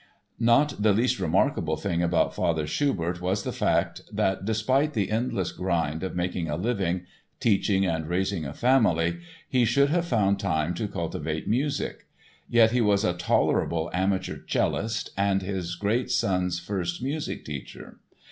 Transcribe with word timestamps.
Not 0.39 0.81
the 0.81 0.93
least 0.93 1.19
remarkable 1.19 1.77
thing 1.77 2.01
about 2.01 2.33
Father 2.33 2.65
Schubert 2.65 3.21
was 3.21 3.43
the 3.43 3.51
fact 3.51 4.01
that, 4.11 4.45
despite 4.45 4.93
the 4.95 5.11
endless 5.11 5.51
grind 5.51 6.01
of 6.01 6.15
making 6.15 6.49
a 6.49 6.55
living, 6.57 7.01
teaching 7.39 7.85
and 7.85 8.07
raising 8.09 8.43
a 8.43 8.51
family, 8.55 9.19
he 9.47 9.63
should 9.63 9.89
have 9.89 10.07
found 10.07 10.39
time 10.39 10.73
to 10.73 10.87
cultivate 10.87 11.47
music. 11.47 12.07
Yet 12.49 12.71
he 12.71 12.81
was 12.81 13.03
a 13.03 13.13
tolerable 13.13 13.91
amateur 13.93 14.39
cellist 14.39 15.11
and 15.15 15.43
his 15.43 15.75
great 15.75 16.09
son's 16.09 16.57
first 16.59 17.03
music 17.03 17.45
teacher. 17.45 17.99